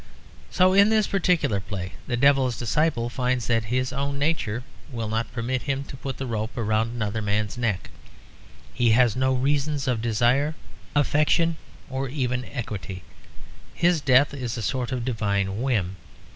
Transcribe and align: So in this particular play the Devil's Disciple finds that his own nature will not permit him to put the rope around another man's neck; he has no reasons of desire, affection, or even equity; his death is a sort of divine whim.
So 0.49 0.73
in 0.73 0.89
this 0.89 1.05
particular 1.05 1.59
play 1.59 1.91
the 2.07 2.17
Devil's 2.17 2.57
Disciple 2.57 3.07
finds 3.07 3.45
that 3.45 3.65
his 3.65 3.93
own 3.93 4.17
nature 4.17 4.63
will 4.91 5.07
not 5.07 5.31
permit 5.31 5.61
him 5.69 5.83
to 5.83 5.95
put 5.95 6.17
the 6.17 6.25
rope 6.25 6.57
around 6.57 6.87
another 6.95 7.21
man's 7.21 7.55
neck; 7.55 7.91
he 8.73 8.93
has 8.93 9.15
no 9.15 9.31
reasons 9.35 9.87
of 9.87 10.01
desire, 10.01 10.55
affection, 10.95 11.55
or 11.87 12.09
even 12.09 12.45
equity; 12.45 13.03
his 13.75 14.01
death 14.01 14.33
is 14.33 14.57
a 14.57 14.63
sort 14.63 14.91
of 14.91 15.05
divine 15.05 15.61
whim. 15.61 15.97